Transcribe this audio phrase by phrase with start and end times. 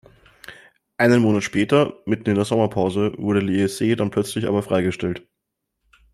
[0.97, 5.27] Einen Monat später, mitten in der Sommerpause, wurde Leese dann plötzlich aber freigestellt.